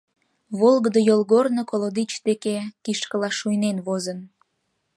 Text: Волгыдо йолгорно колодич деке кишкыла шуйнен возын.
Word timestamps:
Волгыдо 0.59 0.99
йолгорно 1.09 1.63
колодич 1.69 2.11
деке 2.27 2.55
кишкыла 2.83 3.29
шуйнен 3.39 3.77
возын. 3.85 4.19